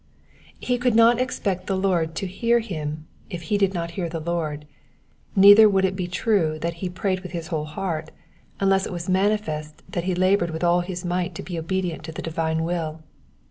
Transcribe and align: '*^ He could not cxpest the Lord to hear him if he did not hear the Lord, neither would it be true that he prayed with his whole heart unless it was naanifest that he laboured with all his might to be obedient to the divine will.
'*^ 0.01 0.03
He 0.59 0.79
could 0.79 0.95
not 0.95 1.19
cxpest 1.19 1.67
the 1.67 1.77
Lord 1.77 2.15
to 2.15 2.25
hear 2.25 2.57
him 2.59 3.05
if 3.29 3.43
he 3.43 3.57
did 3.59 3.71
not 3.75 3.91
hear 3.91 4.09
the 4.09 4.19
Lord, 4.19 4.65
neither 5.35 5.69
would 5.69 5.85
it 5.85 5.95
be 5.95 6.07
true 6.07 6.57
that 6.57 6.73
he 6.81 6.89
prayed 6.89 7.19
with 7.19 7.33
his 7.33 7.49
whole 7.49 7.65
heart 7.65 8.09
unless 8.59 8.87
it 8.87 8.91
was 8.91 9.07
naanifest 9.07 9.73
that 9.87 10.05
he 10.05 10.15
laboured 10.15 10.49
with 10.49 10.63
all 10.63 10.81
his 10.81 11.05
might 11.05 11.35
to 11.35 11.43
be 11.43 11.59
obedient 11.59 12.03
to 12.05 12.11
the 12.11 12.23
divine 12.23 12.63
will. 12.63 13.03